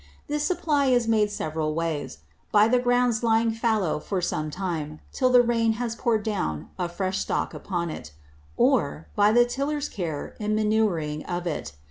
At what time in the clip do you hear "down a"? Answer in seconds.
6.23-6.89